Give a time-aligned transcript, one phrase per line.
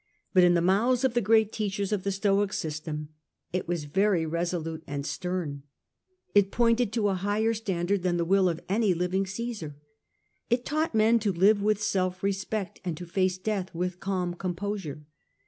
[0.33, 3.09] But in the mouths of the great teachers of the Stoic system
[3.53, 5.61] it was very resolute and stern.
[6.33, 9.77] It pointed to a higher standard than the will of any living Caesar;
[10.49, 15.05] it taught men to live with self respect and to face death with calm composure.